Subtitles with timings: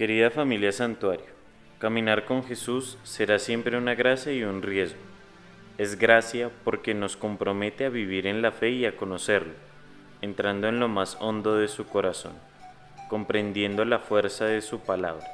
[0.00, 1.26] Querida familia santuario,
[1.78, 4.98] caminar con Jesús será siempre una gracia y un riesgo.
[5.76, 9.52] Es gracia porque nos compromete a vivir en la fe y a conocerlo,
[10.22, 12.32] entrando en lo más hondo de su corazón,
[13.10, 15.26] comprendiendo la fuerza de su palabra.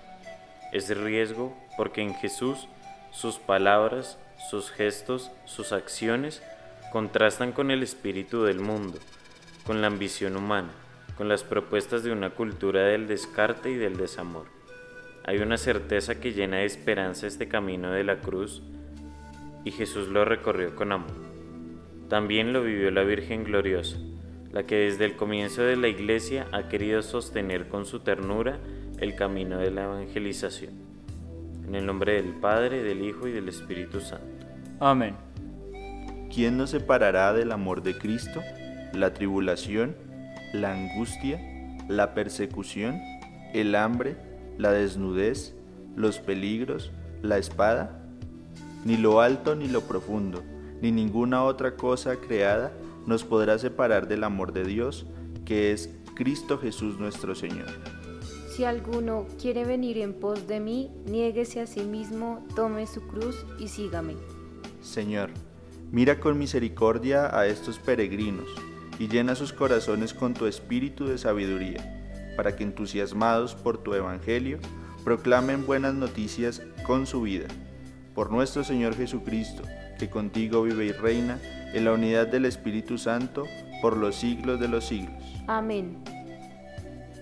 [0.72, 2.66] Es riesgo porque en Jesús
[3.12, 4.18] sus palabras,
[4.50, 6.42] sus gestos, sus acciones
[6.90, 8.98] contrastan con el espíritu del mundo,
[9.64, 10.72] con la ambición humana,
[11.16, 14.55] con las propuestas de una cultura del descarte y del desamor.
[15.26, 18.62] Hay una certeza que llena de esperanza este camino de la cruz
[19.64, 21.10] y Jesús lo recorrió con amor.
[22.08, 23.98] También lo vivió la Virgen Gloriosa,
[24.52, 28.60] la que desde el comienzo de la Iglesia ha querido sostener con su ternura
[29.00, 30.74] el camino de la evangelización.
[31.66, 34.46] En el nombre del Padre, del Hijo y del Espíritu Santo.
[34.78, 35.16] Amén.
[36.32, 38.40] ¿Quién nos separará del amor de Cristo?
[38.92, 39.96] ¿La tribulación?
[40.52, 41.40] ¿La angustia?
[41.88, 43.00] ¿La persecución?
[43.52, 44.25] ¿El hambre?
[44.58, 45.54] La desnudez,
[45.94, 46.92] los peligros,
[47.22, 48.02] la espada?
[48.84, 50.42] Ni lo alto ni lo profundo,
[50.80, 52.72] ni ninguna otra cosa creada
[53.06, 55.06] nos podrá separar del amor de Dios,
[55.44, 57.68] que es Cristo Jesús nuestro Señor.
[58.48, 63.44] Si alguno quiere venir en pos de mí, niéguese a sí mismo, tome su cruz
[63.58, 64.14] y sígame.
[64.80, 65.30] Señor,
[65.92, 68.48] mira con misericordia a estos peregrinos
[68.98, 71.95] y llena sus corazones con tu espíritu de sabiduría
[72.36, 74.58] para que entusiasmados por tu Evangelio,
[75.04, 77.48] proclamen buenas noticias con su vida.
[78.14, 79.62] Por nuestro Señor Jesucristo,
[79.98, 81.40] que contigo vive y reina,
[81.72, 83.44] en la unidad del Espíritu Santo,
[83.82, 85.22] por los siglos de los siglos.
[85.46, 85.98] Amén.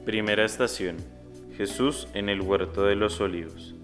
[0.04, 0.96] Primera estación.
[1.56, 3.74] Jesús en el huerto de los olivos.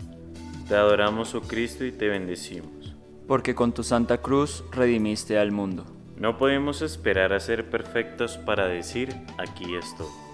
[0.69, 2.94] Te adoramos, oh Cristo, y te bendecimos.
[3.27, 5.84] Porque con tu santa cruz redimiste al mundo.
[6.17, 10.30] No podemos esperar a ser perfectos para decir, aquí estoy.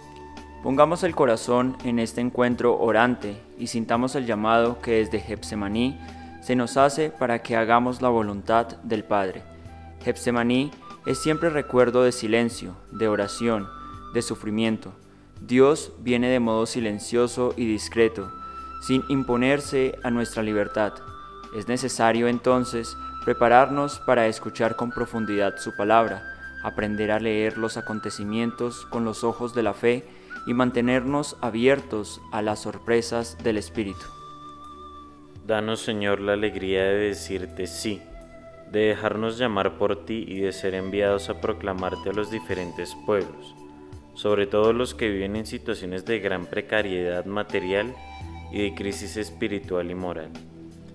[0.67, 5.97] Pongamos el corazón en este encuentro orante y sintamos el llamado que desde Gepsemaní
[6.43, 9.45] se nos hace para que hagamos la voluntad del Padre.
[10.03, 10.73] Gepsemaní
[11.07, 13.69] es siempre recuerdo de silencio, de oración,
[14.13, 14.93] de sufrimiento.
[15.41, 18.29] Dios viene de modo silencioso y discreto,
[18.83, 20.95] sin imponerse a nuestra libertad.
[21.57, 26.25] Es necesario entonces prepararnos para escuchar con profundidad su palabra,
[26.65, 30.16] aprender a leer los acontecimientos con los ojos de la fe
[30.47, 34.07] y mantenernos abiertos a las sorpresas del Espíritu.
[35.47, 38.01] Danos, Señor, la alegría de decirte sí,
[38.71, 43.55] de dejarnos llamar por ti y de ser enviados a proclamarte a los diferentes pueblos,
[44.15, 47.95] sobre todo los que viven en situaciones de gran precariedad material
[48.53, 50.31] y de crisis espiritual y moral,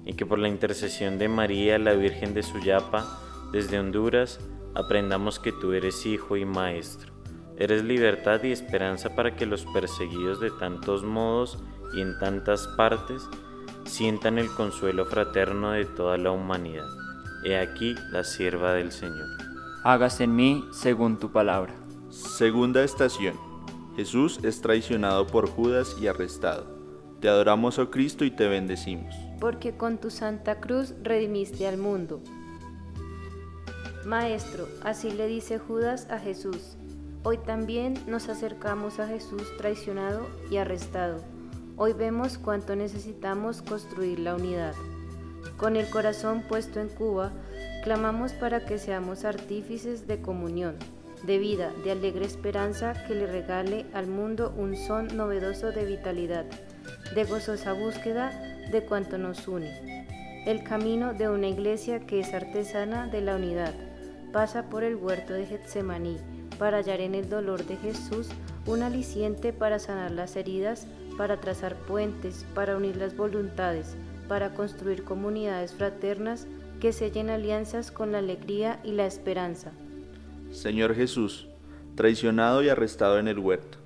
[0.05, 3.19] y que por la intercesión de María, la Virgen de Suyapa,
[3.51, 4.39] desde Honduras,
[4.75, 7.20] aprendamos que tú eres Hijo y Maestro
[7.57, 11.59] Eres libertad y esperanza para que los perseguidos de tantos modos
[11.93, 13.23] y en tantas partes
[13.85, 16.87] sientan el consuelo fraterno de toda la humanidad.
[17.43, 19.27] He aquí la sierva del Señor.
[19.83, 21.73] Hágase en mí según tu palabra.
[22.09, 23.35] Segunda estación.
[23.95, 26.79] Jesús es traicionado por Judas y arrestado.
[27.19, 29.13] Te adoramos, oh Cristo, y te bendecimos.
[29.39, 32.21] Porque con tu santa cruz redimiste al mundo.
[34.05, 36.77] Maestro, así le dice Judas a Jesús
[37.23, 41.21] Hoy también nos acercamos a Jesús traicionado y arrestado.
[41.77, 44.73] Hoy vemos cuánto necesitamos construir la unidad.
[45.55, 47.31] Con el corazón puesto en Cuba,
[47.83, 50.77] clamamos para que seamos artífices de comunión,
[51.21, 56.45] de vida, de alegre esperanza que le regale al mundo un son novedoso de vitalidad,
[57.13, 58.31] de gozosa búsqueda
[58.71, 60.07] de cuanto nos une.
[60.47, 63.75] El camino de una iglesia que es artesana de la unidad
[64.33, 66.17] pasa por el huerto de Getsemaní
[66.61, 68.29] para hallar en el dolor de Jesús
[68.67, 70.85] un aliciente para sanar las heridas,
[71.17, 76.45] para trazar puentes, para unir las voluntades, para construir comunidades fraternas
[76.79, 79.71] que sellen alianzas con la alegría y la esperanza.
[80.51, 81.47] Señor Jesús,
[81.95, 83.79] traicionado y arrestado en el huerto,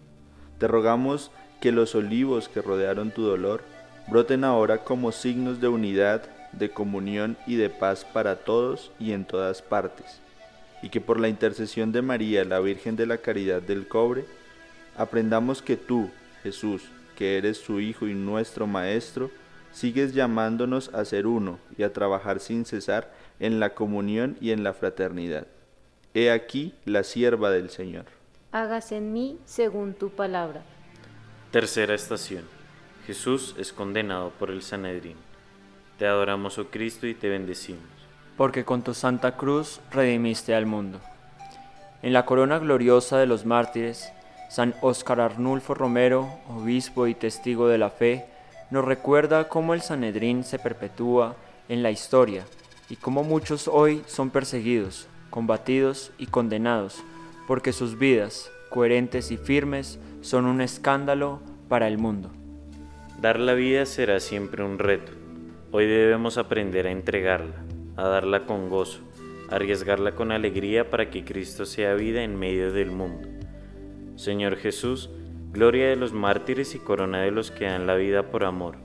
[0.58, 1.32] te rogamos
[1.62, 3.62] que los olivos que rodearon tu dolor
[4.10, 9.24] broten ahora como signos de unidad, de comunión y de paz para todos y en
[9.24, 10.25] todas partes
[10.86, 14.26] y que por la intercesión de María, la Virgen de la Caridad del Cobre,
[14.96, 16.12] aprendamos que tú,
[16.44, 16.84] Jesús,
[17.16, 19.32] que eres su Hijo y nuestro Maestro,
[19.72, 24.64] sigues llamándonos a ser uno y a trabajar sin cesar en la comunión y en
[24.64, 25.48] la fraternidad.
[26.14, 28.06] He aquí la sierva del Señor.
[28.52, 30.62] Hágase en mí según tu palabra.
[31.50, 32.44] Tercera estación.
[33.08, 35.18] Jesús es condenado por el Sanedrín.
[35.98, 37.95] Te adoramos, oh Cristo, y te bendecimos
[38.38, 41.00] porque con tu santa cruz redimiste al mundo.
[42.02, 44.12] En la corona gloriosa de los mártires,
[44.50, 48.26] San Óscar Arnulfo Romero, obispo y testigo de la fe,
[48.70, 51.36] nos recuerda cómo el Sanedrín se perpetúa
[51.70, 52.46] en la historia
[52.90, 57.04] y cómo muchos hoy son perseguidos, combatidos y condenados,
[57.48, 62.32] porque sus vidas, coherentes y firmes, son un escándalo para el mundo.
[63.20, 65.12] Dar la vida será siempre un reto.
[65.72, 67.65] Hoy debemos aprender a entregarla,
[67.98, 69.02] a darla con gozo,
[69.50, 73.28] a arriesgarla con alegría para que Cristo sea vida en medio del mundo.
[74.16, 75.10] Señor Jesús,
[75.52, 78.78] gloria de los mártires y corona de los que dan la vida por amor,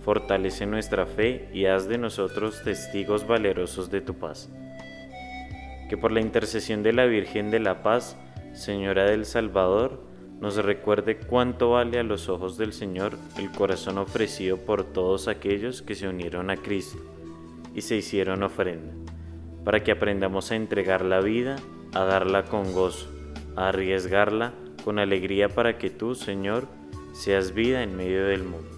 [0.00, 4.50] fortalece nuestra fe y haz de nosotros testigos valerosos de tu paz.
[5.88, 8.16] Que por la intercesión de la Virgen de la Paz,
[8.54, 10.02] Señora del Salvador,
[10.40, 15.82] nos recuerde cuánto vale a los ojos del Señor el corazón ofrecido por todos aquellos
[15.82, 16.98] que se unieron a Cristo
[17.74, 18.92] y se hicieron ofrenda,
[19.64, 21.56] para que aprendamos a entregar la vida,
[21.92, 23.08] a darla con gozo,
[23.56, 24.54] a arriesgarla
[24.84, 26.66] con alegría para que tú, Señor,
[27.12, 28.68] seas vida en medio del mundo.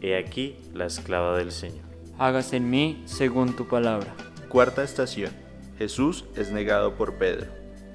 [0.00, 1.84] He aquí la esclava del Señor.
[2.18, 4.14] Hágase en mí según tu palabra.
[4.48, 5.30] Cuarta estación.
[5.78, 7.46] Jesús es negado por Pedro.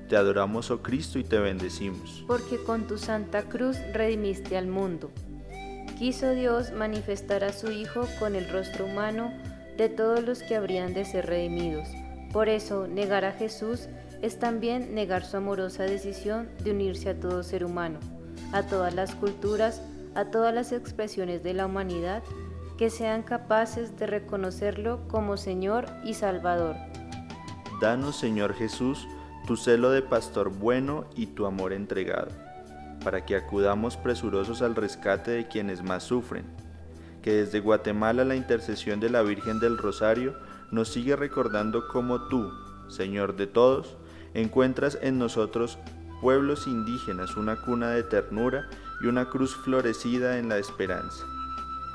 [0.10, 2.24] Te adoramos, oh Cristo, y te bendecimos.
[2.28, 5.12] Porque con tu santa cruz redimiste al mundo.
[5.98, 9.34] Quiso Dios manifestar a su Hijo con el rostro humano
[9.78, 11.88] de todos los que habrían de ser redimidos.
[12.32, 13.88] Por eso, negar a Jesús
[14.22, 18.00] es también negar su amorosa decisión de unirse a todo ser humano,
[18.52, 19.82] a todas las culturas,
[20.16, 22.24] a todas las expresiones de la humanidad,
[22.78, 26.76] que sean capaces de reconocerlo como Señor y Salvador.
[27.82, 29.08] Danos, Señor Jesús,
[29.46, 32.32] tu celo de pastor bueno y tu amor entregado,
[33.04, 36.46] para que acudamos presurosos al rescate de quienes más sufren,
[37.26, 40.36] que desde Guatemala la intercesión de la Virgen del Rosario
[40.70, 42.54] nos sigue recordando cómo tú,
[42.88, 43.98] Señor de todos,
[44.36, 45.80] encuentras en nosotros
[46.22, 48.70] pueblos indígenas una cuna de ternura
[49.02, 51.26] y una cruz florecida en la esperanza.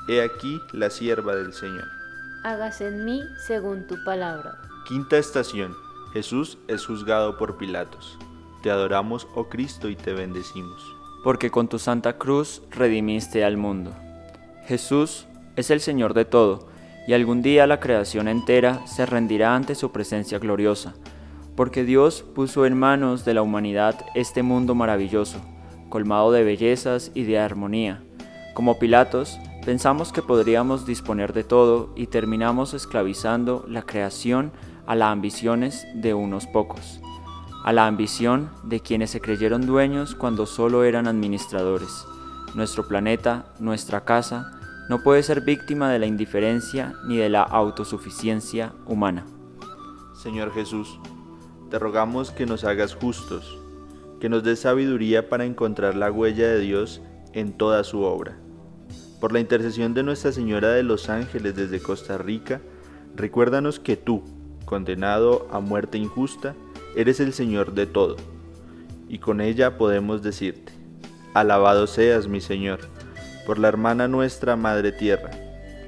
[0.09, 1.87] He aquí la sierva del Señor.
[2.43, 4.57] Hágase en mí según tu palabra.
[4.85, 5.73] Quinta estación.
[6.11, 8.19] Jesús es juzgado por Pilatos.
[8.63, 10.83] Te adoramos, oh Cristo, y te bendecimos.
[11.23, 13.95] Porque con tu santa cruz redimiste al mundo.
[14.71, 15.27] Jesús
[15.57, 16.69] es el Señor de todo,
[17.05, 20.93] y algún día la creación entera se rendirá ante su presencia gloriosa,
[21.57, 25.41] porque Dios puso en manos de la humanidad este mundo maravilloso,
[25.89, 28.01] colmado de bellezas y de armonía.
[28.53, 34.53] Como Pilatos, pensamos que podríamos disponer de todo y terminamos esclavizando la creación
[34.87, 37.01] a las ambiciones de unos pocos,
[37.65, 42.05] a la ambición de quienes se creyeron dueños cuando solo eran administradores.
[42.55, 44.59] Nuestro planeta, nuestra casa,
[44.91, 49.25] no puede ser víctima de la indiferencia ni de la autosuficiencia humana.
[50.13, 50.99] Señor Jesús,
[51.69, 53.57] te rogamos que nos hagas justos,
[54.19, 57.01] que nos des sabiduría para encontrar la huella de Dios
[57.31, 58.37] en toda su obra.
[59.21, 62.59] Por la intercesión de Nuestra Señora de los Ángeles desde Costa Rica,
[63.15, 64.23] recuérdanos que tú,
[64.65, 66.53] condenado a muerte injusta,
[66.97, 68.17] eres el Señor de todo.
[69.07, 70.73] Y con ella podemos decirte,
[71.33, 72.81] alabado seas mi Señor,
[73.45, 75.31] por la hermana nuestra Madre Tierra,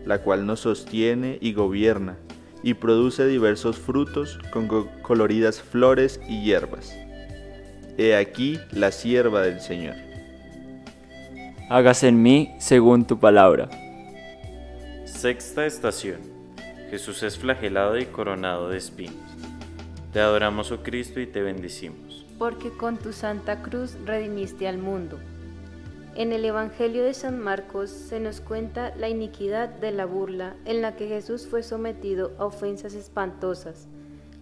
[0.06, 2.18] la cual nos sostiene y gobierna,
[2.64, 4.68] y produce diversos frutos con
[5.02, 6.96] coloridas flores y hierbas.
[7.98, 9.96] He aquí la sierva del Señor.
[11.70, 13.70] Hágase en mí según tu palabra.
[15.06, 16.20] Sexta estación.
[16.90, 19.16] Jesús es flagelado y coronado de espinas.
[20.12, 22.26] Te adoramos, oh Cristo, y te bendecimos.
[22.38, 25.18] Porque con tu santa cruz redimiste al mundo.
[26.16, 30.82] En el Evangelio de San Marcos se nos cuenta la iniquidad de la burla en
[30.82, 33.88] la que Jesús fue sometido a ofensas espantosas.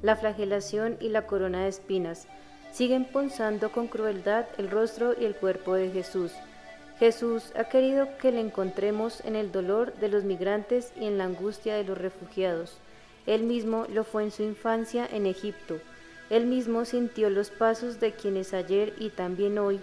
[0.01, 2.27] La flagelación y la corona de espinas
[2.71, 6.33] siguen punzando con crueldad el rostro y el cuerpo de Jesús
[7.01, 11.23] Jesús ha querido que le encontremos en el dolor de los migrantes y en la
[11.23, 12.77] angustia de los refugiados.
[13.25, 15.79] Él mismo lo fue en su infancia en Egipto.
[16.29, 19.79] Él mismo sintió los pasos de quienes ayer y también hoy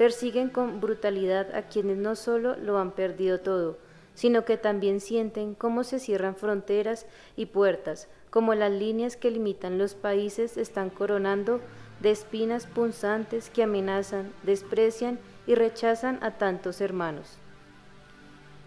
[0.00, 3.76] persiguen con brutalidad a quienes no solo lo han perdido todo,
[4.14, 7.04] sino que también sienten cómo se cierran fronteras
[7.36, 11.60] y puertas, como las líneas que limitan los países están coronando
[12.00, 17.36] de espinas punzantes que amenazan, desprecian y rechazan a tantos hermanos.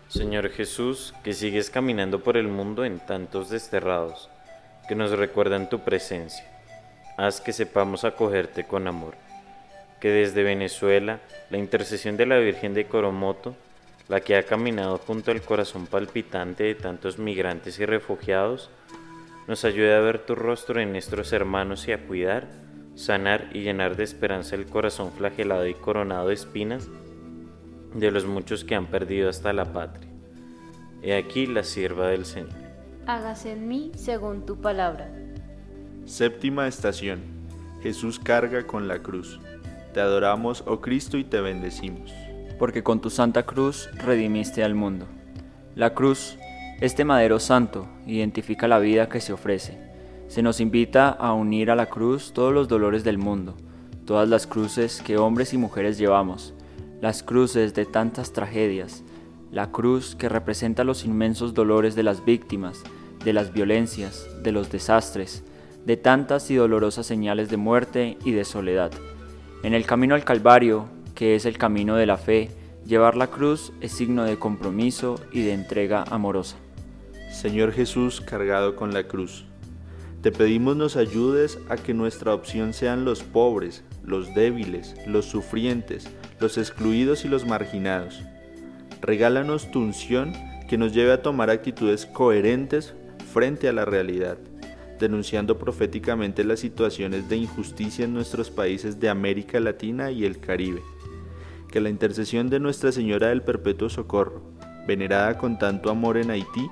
[0.09, 4.29] Señor Jesús, que sigues caminando por el mundo en tantos desterrados,
[4.87, 6.45] que nos recuerdan tu presencia,
[7.17, 9.15] haz que sepamos acogerte con amor,
[10.03, 13.55] que desde Venezuela, la intercesión de la Virgen de Coromoto,
[14.09, 18.69] la que ha caminado junto al corazón palpitante de tantos migrantes y refugiados,
[19.47, 22.49] nos ayude a ver tu rostro en nuestros hermanos y a cuidar
[22.95, 26.89] sanar y llenar de esperanza el corazón flagelado y coronado de espinas
[27.93, 30.09] de los muchos que han perdido hasta la patria.
[31.01, 32.51] He aquí la sierva del Señor.
[33.07, 35.09] Hágase en mí según tu palabra.
[36.03, 37.21] Séptima estación.
[37.81, 39.39] Jesús carga con la cruz.
[39.93, 42.11] Te adoramos, oh Cristo, y te bendecimos.
[42.57, 45.05] Porque con tu santa cruz redimiste al mundo.
[45.75, 46.37] La cruz,
[46.81, 49.77] este madero santo, identifica la vida que se ofrece.
[50.27, 53.55] Se nos invita a unir a la cruz todos los dolores del mundo,
[54.05, 56.55] todas las cruces que hombres y mujeres llevamos,
[56.99, 59.03] las cruces de tantas tragedias,
[59.51, 62.81] la cruz que representa los inmensos dolores de las víctimas,
[63.23, 65.43] de las violencias, de los desastres,
[65.85, 68.91] de tantas y dolorosas señales de muerte y de soledad.
[69.63, 72.51] En el camino al Calvario, que es el camino de la fe,
[72.85, 76.57] llevar la cruz es signo de compromiso y de entrega amorosa.
[77.31, 79.45] Señor Jesús cargado con la cruz,
[80.21, 86.07] te pedimos nos ayudes a que nuestra opción sean los pobres, los débiles, los sufrientes,
[86.39, 88.21] los excluidos y los marginados
[89.03, 90.31] regálanos tu unción
[90.69, 92.95] que nos lleve a tomar actitudes coherentes
[93.33, 94.37] frente a la realidad,
[95.03, 100.81] denunciando proféticamente las situaciones de injusticia en nuestros países de América Latina y el Caribe.
[101.69, 104.41] Que la intercesión de Nuestra Señora del Perpetuo Socorro,
[104.87, 106.69] venerada con tanto amor en Haití,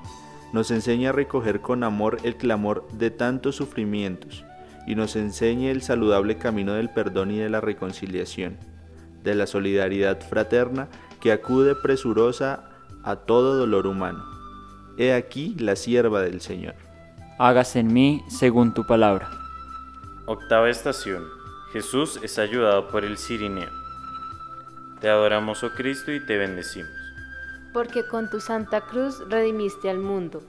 [0.54, 4.46] nos enseñe a recoger con amor el clamor de tantos sufrimientos
[4.88, 8.58] y nos enseñe el saludable camino del perdón y de la reconciliación,
[9.24, 10.88] de la solidaridad fraterna
[11.20, 12.70] que acude presurosa
[13.04, 14.24] a todo dolor humano.
[14.98, 16.91] He aquí la sierva del Señor.
[17.40, 19.30] Hágase en mí según tu palabra.
[20.26, 21.24] Octava estación.
[21.74, 23.70] Jesús es ayudado por el Sirineo.
[25.00, 26.92] Te adoramos, oh Cristo, y te bendecimos.
[27.74, 30.44] Porque con tu santa cruz redimiste al mundo.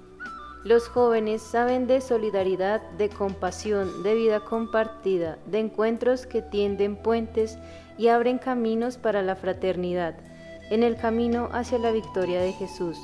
[0.64, 7.58] Los jóvenes saben de solidaridad, de compasión, de vida compartida, de encuentros que tienden puentes
[7.98, 10.14] y abren caminos para la fraternidad
[10.72, 12.98] en el camino hacia la victoria de Jesús,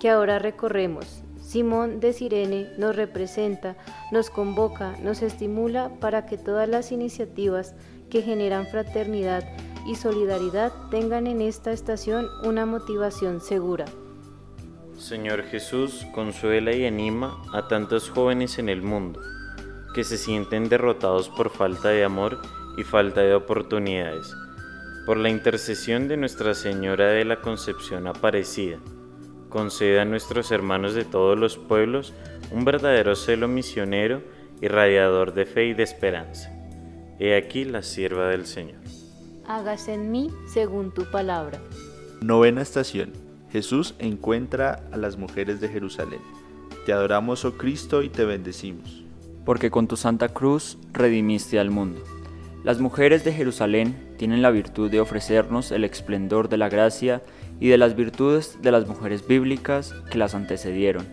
[0.00, 1.19] que ahora recorremos.
[1.50, 3.76] Simón de Sirene nos representa,
[4.12, 7.74] nos convoca, nos estimula para que todas las iniciativas
[8.08, 9.42] que generan fraternidad
[9.84, 13.86] y solidaridad tengan en esta estación una motivación segura.
[14.96, 19.20] Señor Jesús, consuela y anima a tantos jóvenes en el mundo
[19.92, 22.40] que se sienten derrotados por falta de amor
[22.78, 24.32] y falta de oportunidades
[25.04, 28.78] por la intercesión de Nuestra Señora de la Concepción Aparecida,
[29.50, 32.14] conceda a nuestros hermanos de todos los pueblos
[32.50, 34.22] un verdadero celo misionero
[34.62, 36.50] y radiador de fe y de esperanza.
[37.18, 38.80] He aquí la sierva del Señor.
[39.46, 41.60] Hágase en mí según tu palabra.
[42.22, 43.12] Novena estación.
[43.52, 46.20] Jesús encuentra a las mujeres de Jerusalén.
[46.86, 49.04] Te adoramos, oh Cristo, y te bendecimos.
[49.44, 52.02] Porque con tu santa cruz redimiste al mundo.
[52.62, 57.22] Las mujeres de Jerusalén tienen la virtud de ofrecernos el esplendor de la gracia
[57.60, 61.06] y de las virtudes de las mujeres bíblicas que las antecedieron.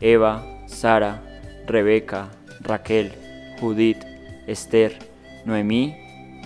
[0.00, 1.22] Eva, Sara,
[1.66, 2.30] Rebeca,
[2.60, 3.12] Raquel,
[3.60, 3.98] Judith,
[4.46, 4.96] Esther,
[5.44, 5.96] Noemí,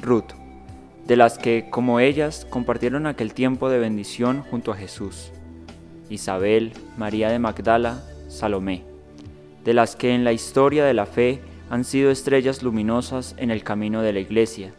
[0.02, 0.32] Ruth,
[1.06, 5.30] de las que, como ellas, compartieron aquel tiempo de bendición junto a Jesús.
[6.08, 8.84] Isabel, María de Magdala, Salomé,
[9.64, 13.62] de las que en la historia de la fe han sido estrellas luminosas en el
[13.62, 14.72] camino de la Iglesia,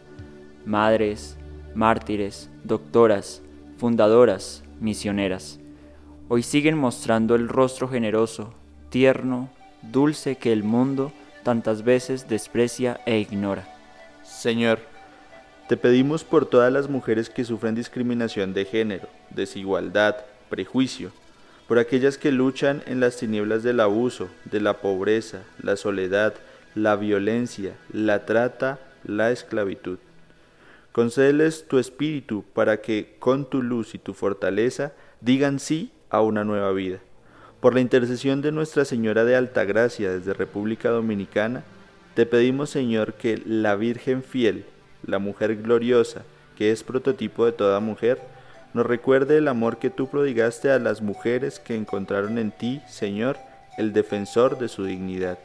[0.64, 1.36] madres,
[1.74, 3.42] mártires, doctoras,
[3.76, 5.58] fundadoras, misioneras.
[6.28, 8.52] Hoy siguen mostrando el rostro generoso,
[8.90, 9.50] tierno,
[9.82, 11.12] dulce que el mundo
[11.44, 13.68] tantas veces desprecia e ignora.
[14.24, 14.80] Señor,
[15.68, 20.16] te pedimos por todas las mujeres que sufren discriminación de género, desigualdad,
[20.48, 21.12] prejuicio,
[21.68, 26.34] por aquellas que luchan en las tinieblas del abuso, de la pobreza, la soledad,
[26.74, 29.98] la violencia, la trata, la esclavitud.
[30.96, 36.42] Concédeles tu espíritu para que con tu luz y tu fortaleza digan sí a una
[36.42, 37.00] nueva vida.
[37.60, 41.64] Por la intercesión de Nuestra Señora de Altagracia desde República Dominicana,
[42.14, 44.64] te pedimos Señor que la Virgen fiel,
[45.06, 46.22] la mujer gloriosa,
[46.56, 48.18] que es prototipo de toda mujer,
[48.72, 53.36] nos recuerde el amor que tú prodigaste a las mujeres que encontraron en ti, Señor,
[53.76, 55.38] el defensor de su dignidad.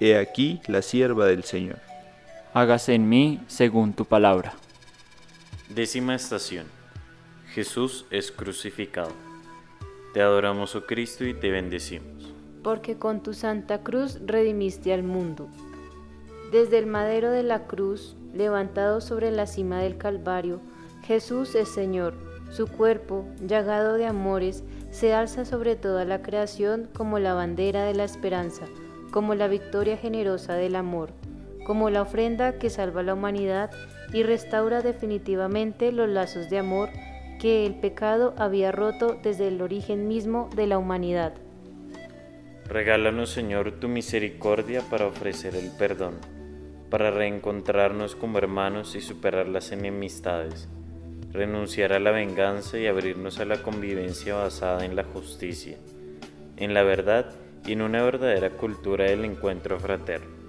[0.00, 1.78] He aquí la sierva del Señor.
[2.52, 4.54] Hágase en mí según tu palabra.
[5.74, 6.66] Décima estación.
[7.52, 9.12] Jesús es crucificado.
[10.14, 12.32] Te adoramos, oh Cristo, y te bendecimos.
[12.62, 15.48] Porque con tu santa cruz redimiste al mundo.
[16.50, 20.60] Desde el madero de la cruz, levantado sobre la cima del Calvario,
[21.04, 22.14] Jesús es Señor.
[22.50, 27.94] Su cuerpo, llagado de amores, se alza sobre toda la creación como la bandera de
[27.94, 28.66] la esperanza
[29.12, 31.10] como la victoria generosa del amor,
[31.64, 33.70] como la ofrenda que salva a la humanidad
[34.12, 36.90] y restaura definitivamente los lazos de amor
[37.40, 41.34] que el pecado había roto desde el origen mismo de la humanidad.
[42.68, 46.14] Regálanos, Señor, tu misericordia para ofrecer el perdón,
[46.88, 50.68] para reencontrarnos como hermanos y superar las enemistades,
[51.32, 55.76] renunciar a la venganza y abrirnos a la convivencia basada en la justicia,
[56.56, 57.34] en la verdad
[57.66, 60.41] y en una verdadera cultura del encuentro fraterno.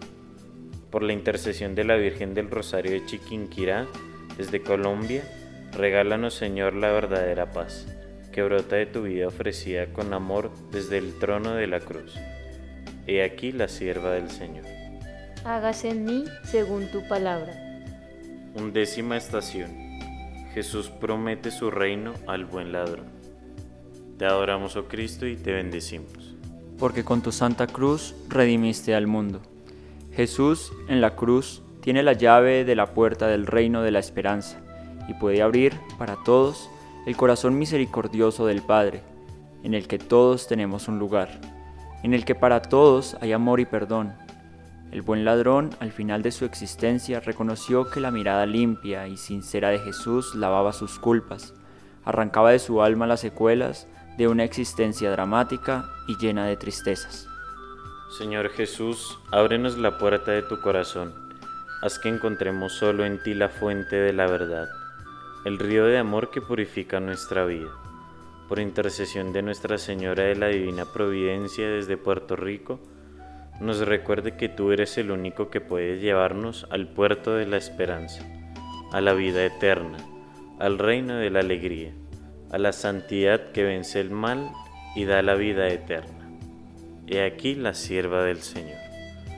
[0.93, 3.87] Por la intercesión de la Virgen del Rosario de Chiquinquirá,
[4.37, 5.23] desde Colombia,
[5.71, 7.87] regálanos, Señor, la verdadera paz
[8.31, 12.13] que brota de tu vida ofrecida con amor desde el trono de la cruz.
[13.07, 14.65] He aquí la sierva del Señor.
[15.45, 17.53] Hágase en mí según tu palabra.
[18.53, 19.71] Undécima estación.
[20.53, 23.07] Jesús promete su reino al buen ladrón.
[24.19, 26.35] Te adoramos, oh Cristo, y te bendecimos.
[26.77, 29.41] Porque con tu santa cruz redimiste al mundo.
[30.15, 34.59] Jesús en la cruz tiene la llave de la puerta del reino de la esperanza
[35.09, 36.69] y puede abrir para todos
[37.07, 39.01] el corazón misericordioso del Padre,
[39.63, 41.41] en el que todos tenemos un lugar,
[42.03, 44.13] en el que para todos hay amor y perdón.
[44.91, 49.69] El buen ladrón, al final de su existencia, reconoció que la mirada limpia y sincera
[49.69, 51.55] de Jesús lavaba sus culpas,
[52.05, 57.27] arrancaba de su alma las secuelas de una existencia dramática y llena de tristezas.
[58.17, 61.13] Señor Jesús, ábrenos la puerta de tu corazón,
[61.81, 64.67] haz que encontremos solo en ti la fuente de la verdad
[65.45, 67.69] el río de amor que purifica nuestra vida.
[68.47, 72.79] Por intercesión de Nuestra Señora de la Divina Providencia desde Puerto Rico,
[73.59, 78.23] nos recuerde que tú eres el único que puede llevarnos al puerto de la esperanza,
[78.91, 79.97] a la vida eterna,
[80.59, 81.93] al reino de la alegría,
[82.49, 84.49] a la santidad que vence el mal
[84.95, 86.22] y da la vida eterna.
[87.07, 88.77] He aquí la sierva del Señor.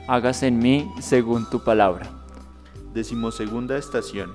[0.08, 2.08] Hágase en mí según tu palabra.
[2.92, 4.32] Decimosegunda estación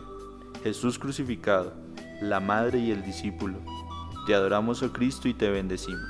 [0.63, 1.73] Jesús crucificado,
[2.21, 3.57] la Madre y el discípulo,
[4.27, 6.09] te adoramos, oh Cristo, y te bendecimos.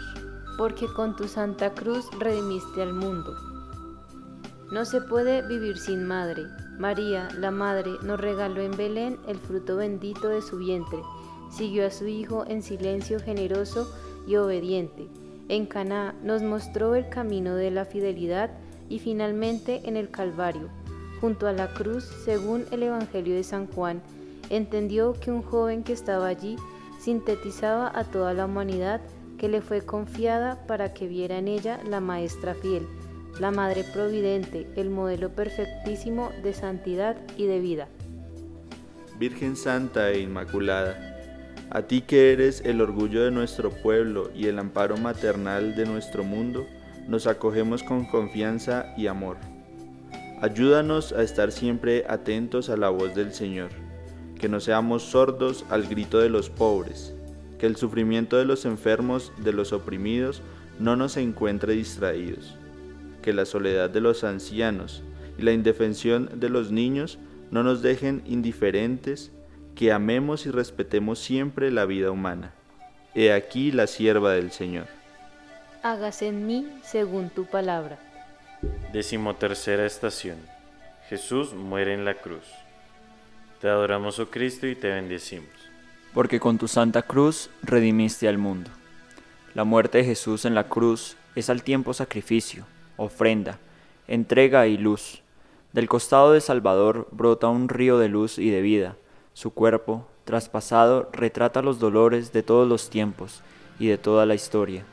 [0.57, 3.33] Porque con tu santa cruz redimiste al mundo.
[4.72, 6.43] No se puede vivir sin madre.
[6.77, 11.00] María, la madre, nos regaló en Belén el fruto bendito de su vientre.
[11.50, 13.89] Siguió a su hijo en silencio generoso
[14.27, 15.07] y obediente.
[15.51, 18.51] En Caná nos mostró el camino de la fidelidad
[18.87, 20.70] y finalmente en el Calvario,
[21.20, 24.01] junto a la cruz, según el Evangelio de San Juan,
[24.50, 26.55] entendió que un joven que estaba allí
[27.01, 29.01] sintetizaba a toda la humanidad
[29.37, 32.87] que le fue confiada para que viera en ella la maestra fiel,
[33.37, 37.90] la madre providente, el modelo perfectísimo de santidad y de vida.
[39.20, 41.10] Virgen Santa e Inmaculada,
[41.72, 46.24] a ti que eres el orgullo de nuestro pueblo y el amparo maternal de nuestro
[46.24, 46.68] mundo,
[47.07, 49.38] nos acogemos con confianza y amor.
[50.42, 53.70] Ayúdanos a estar siempre atentos a la voz del Señor
[54.42, 57.14] que no seamos sordos al grito de los pobres,
[57.60, 60.42] que el sufrimiento de los enfermos, de los oprimidos,
[60.79, 62.57] no nos encuentre distraídos,
[63.22, 65.03] que la soledad de los ancianos
[65.38, 67.20] y la indefensión de los niños
[67.51, 69.31] no nos dejen indiferentes,
[69.81, 72.53] que amemos y respetemos siempre la vida humana.
[73.15, 74.85] He aquí la sierva del Señor.
[75.81, 77.98] Hágase en mí según tu palabra.
[78.94, 80.37] Decimotercera estación.
[81.09, 82.44] Jesús muere en la cruz.
[83.59, 85.50] Te adoramos, oh Cristo, y te bendecimos.
[86.13, 88.70] Porque con tu santa cruz redimiste al mundo.
[89.55, 92.67] La muerte de Jesús en la cruz es al tiempo sacrificio,
[92.98, 93.57] ofrenda,
[94.07, 95.24] entrega y luz.
[95.74, 98.96] Del costado de Salvador brota un río de luz y de vida.
[99.33, 103.41] Su cuerpo, traspasado, retrata los dolores de todos los tiempos
[103.79, 104.83] y de toda la historia.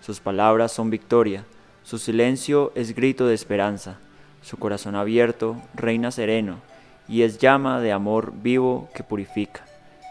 [0.00, 1.44] Sus palabras son victoria,
[1.82, 3.98] su silencio es grito de esperanza,
[4.42, 6.58] su corazón abierto reina sereno
[7.08, 9.64] y es llama de amor vivo que purifica,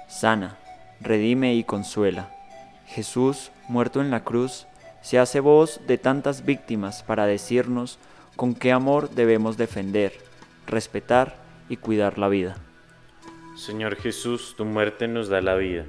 [0.07, 0.57] sana,
[1.01, 2.31] redime y consuela.
[2.87, 4.67] Jesús, muerto en la cruz,
[5.01, 7.99] se hace voz de tantas víctimas para decirnos
[8.35, 10.13] con qué amor debemos defender,
[10.65, 11.35] respetar
[11.69, 12.55] y cuidar la vida.
[13.55, 15.85] Señor Jesús, tu muerte nos da la vida.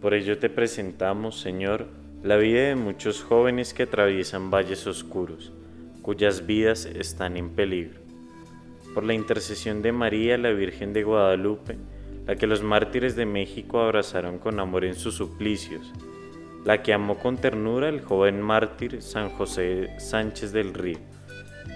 [0.00, 1.86] Por ello te presentamos, Señor,
[2.22, 5.52] la vida de muchos jóvenes que atraviesan valles oscuros,
[6.02, 8.02] cuyas vidas están en peligro
[8.92, 11.78] por la intercesión de María, la Virgen de Guadalupe,
[12.26, 15.92] la que los mártires de México abrazaron con amor en sus suplicios,
[16.64, 20.98] la que amó con ternura el joven mártir San José Sánchez del Río.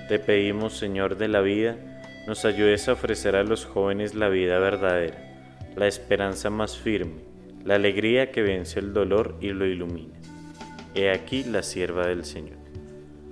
[0.08, 1.95] Te pedimos, Señor de la vida,
[2.26, 5.16] nos ayudes a ofrecer a los jóvenes la vida verdadera,
[5.76, 7.22] la esperanza más firme,
[7.64, 10.14] la alegría que vence el dolor y lo ilumina.
[10.94, 12.56] He aquí la sierva del Señor.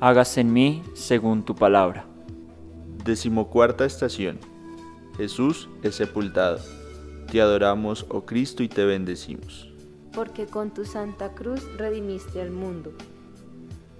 [0.01, 2.07] Hágase en mí según tu palabra.
[3.05, 4.39] Decimocuarta estación.
[5.17, 6.59] Jesús es sepultado.
[7.31, 9.71] Te adoramos, oh Cristo, y te bendecimos.
[10.13, 12.93] porque con tu santa cruz redimiste al mundo.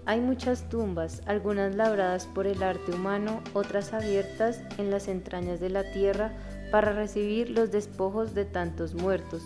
[0.07, 5.71] Hay muchas tumbas, algunas labradas por el arte humano, otras abiertas en las entrañas de
[5.71, 6.33] la tierra
[6.71, 9.43] para recibir los despojos de tantos muertos,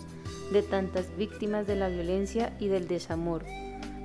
[0.51, 3.45] de tantas víctimas de la violencia y del desamor.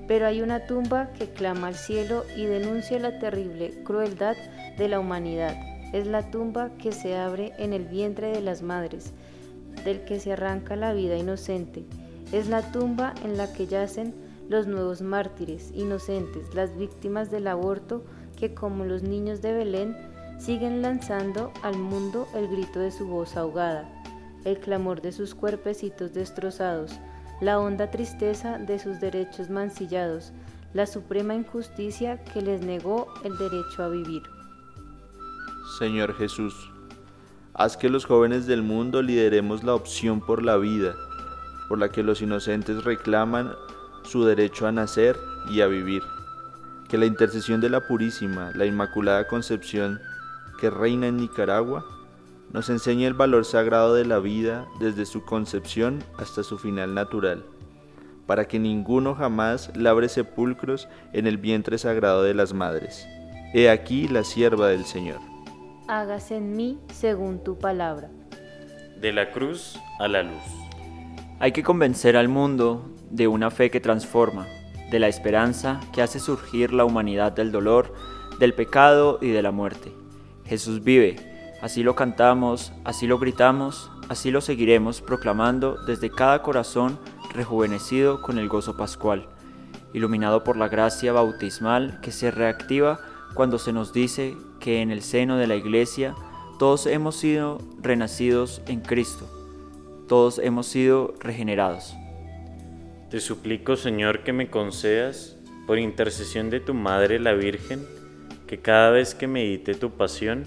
[0.07, 4.37] Pero hay una tumba que clama al cielo y denuncia la terrible crueldad
[4.79, 5.57] de la humanidad.
[5.93, 9.13] Es la tumba que se abre en el vientre de las madres,
[9.85, 11.85] del que se arranca la vida inocente.
[12.31, 14.15] Es la tumba en la que yacen
[14.49, 18.05] los nuevos mártires inocentes, las víctimas del aborto
[18.37, 19.97] que como los niños de Belén
[20.39, 23.89] siguen lanzando al mundo el grito de su voz ahogada,
[24.45, 26.99] el clamor de sus cuerpecitos destrozados,
[27.41, 30.33] la honda tristeza de sus derechos mancillados,
[30.73, 34.23] la suprema injusticia que les negó el derecho a vivir.
[35.79, 36.71] Señor Jesús,
[37.55, 40.95] haz que los jóvenes del mundo lideremos la opción por la vida,
[41.69, 43.53] por la que los inocentes reclaman
[44.05, 45.19] su derecho a nacer
[45.51, 46.03] y a vivir.
[46.89, 50.01] Que la intercesión de la Purísima, la Inmaculada Concepción,
[50.61, 51.85] que reina en Nicaragua,
[52.53, 57.45] nos enseña el valor sagrado de la vida desde su concepción hasta su final natural,
[58.27, 63.07] para que ninguno jamás labre sepulcros en el vientre sagrado de las madres.
[63.55, 65.19] He aquí la sierva del Señor.
[65.89, 68.11] Hágase en mí según tu palabra.
[69.01, 70.43] De la cruz a la luz.
[71.41, 74.47] Hay que convencer al mundo de una fe que transforma,
[74.91, 77.95] de la esperanza que hace surgir la humanidad del dolor,
[78.39, 79.93] del pecado y de la muerte.
[80.45, 81.17] Jesús vive,
[81.63, 86.99] así lo cantamos, así lo gritamos, así lo seguiremos proclamando desde cada corazón
[87.33, 89.29] rejuvenecido con el gozo pascual,
[89.93, 93.01] iluminado por la gracia bautismal que se reactiva
[93.35, 96.15] cuando se nos dice que en el seno de la iglesia
[96.59, 99.27] todos hemos sido renacidos en Cristo,
[100.09, 101.97] todos hemos sido regenerados.
[103.15, 105.37] Te suplico, Señor, que me concedas,
[105.69, 107.87] por intercesión de tu Madre la Virgen,
[108.49, 110.43] que cada vez que medite tu pasión,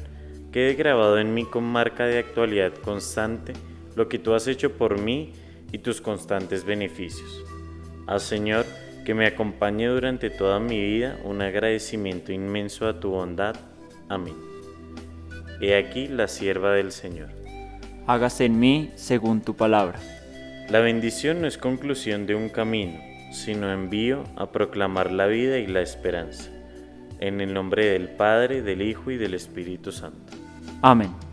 [0.51, 3.53] quede grabado en mí con marca de actualidad constante
[3.95, 5.32] lo que tú has hecho por mí
[5.71, 7.41] y tus constantes beneficios.
[8.06, 8.65] Haz, Señor,
[9.06, 13.56] que me acompañe durante toda mi vida un agradecimiento inmenso a tu bondad.
[14.10, 14.36] Amén.
[15.62, 17.30] He aquí la sierva del Señor.
[18.08, 20.16] Hágase en mí según tu palabra.
[20.69, 22.99] La bendición no es conclusión de un camino,
[23.32, 26.51] sino envío a proclamar la vida y la esperanza.
[27.19, 30.34] En el nombre del Padre, del Hijo y del Espíritu Santo.
[30.82, 31.26] Amén.